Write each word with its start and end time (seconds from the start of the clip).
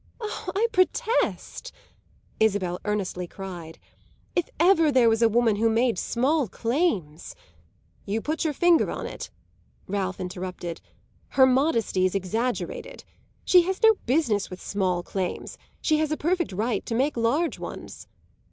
"Ah, 0.19 0.49
I 0.55 0.65
protest!" 0.71 1.71
Isabel 2.39 2.79
earnestly 2.85 3.27
cried. 3.27 3.77
"If 4.35 4.49
ever 4.59 4.91
there 4.91 5.07
was 5.07 5.21
a 5.21 5.29
woman 5.29 5.57
who 5.57 5.69
made 5.69 5.99
small 5.99 6.47
claims!" 6.47 7.35
"You 8.07 8.19
put 8.19 8.43
your 8.43 8.55
finger 8.55 8.89
on 8.89 9.05
it," 9.05 9.29
Ralph 9.85 10.19
interrupted. 10.19 10.81
"Her 11.27 11.45
modesty's 11.45 12.15
exaggerated. 12.15 13.03
She 13.45 13.61
has 13.61 13.83
no 13.83 13.93
business 14.07 14.49
with 14.49 14.59
small 14.59 15.03
claims 15.03 15.59
she 15.81 15.99
has 15.99 16.09
a 16.11 16.17
perfect 16.17 16.51
right 16.51 16.83
to 16.87 16.95
make 16.95 17.15
large 17.15 17.59
ones." 17.59 18.07